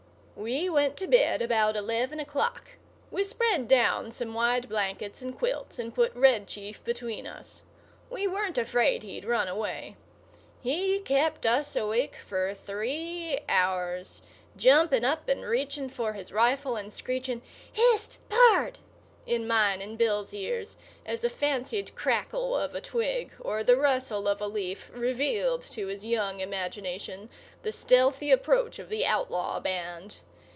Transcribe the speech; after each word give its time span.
We 0.33 0.71
went 0.71 0.97
to 0.97 1.05
bed 1.05 1.43
about 1.43 1.75
eleven 1.75 2.19
o'clock. 2.19 2.69
We 3.11 3.23
spread 3.23 3.67
down 3.67 4.11
some 4.11 4.33
wide 4.33 4.67
blankets 4.69 5.21
and 5.21 5.37
quilts 5.37 5.77
and 5.77 5.93
put 5.93 6.15
Red 6.15 6.47
Chief 6.47 6.83
between 6.83 7.27
us. 7.27 7.61
We 8.09 8.25
weren't 8.27 8.57
afraid 8.57 9.03
he'd 9.03 9.23
run 9.23 9.47
away. 9.47 9.97
He 10.59 10.97
kept 10.97 11.45
us 11.45 11.75
awake 11.75 12.15
for 12.15 12.55
three 12.55 13.41
hours, 13.47 14.23
jumping 14.57 15.05
up 15.05 15.29
and 15.29 15.45
reaching 15.45 15.89
for 15.89 16.13
his 16.13 16.31
rifle 16.31 16.75
and 16.75 16.91
screeching: 16.91 17.43
"Hist! 17.71 18.17
pard," 18.29 18.79
in 19.27 19.47
mine 19.47 19.79
and 19.79 19.95
Bill's 19.95 20.33
ears, 20.33 20.75
as 21.05 21.21
the 21.21 21.29
fancied 21.29 21.93
crackle 21.93 22.55
of 22.57 22.73
a 22.73 22.81
twig 22.81 23.29
or 23.39 23.63
the 23.63 23.77
rustle 23.77 24.27
of 24.27 24.41
a 24.41 24.47
leaf 24.47 24.89
revealed 24.91 25.61
to 25.61 25.85
his 25.85 26.03
young 26.03 26.39
imagination 26.39 27.29
the 27.61 27.71
stealthy 27.71 28.31
approach 28.31 28.79
of 28.79 28.89
the 28.89 29.05
outlaw 29.05 29.59
band. 29.59 30.19